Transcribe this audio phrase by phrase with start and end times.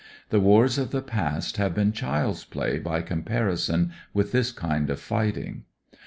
[0.31, 4.99] The wars of the past have been child's play by comparison with this kind of
[4.99, 5.65] fighting.